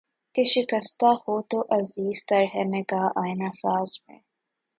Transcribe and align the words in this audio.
کہ 0.35 0.43
شکستہ 0.45 1.11
ہو 1.23 1.35
تو 1.41 1.59
عزیز 1.77 2.25
تر 2.25 2.43
ہے 2.53 2.63
نگاہ 2.63 3.07
آئنہ 3.15 3.49
ساز 3.53 3.89
میں 4.03 4.19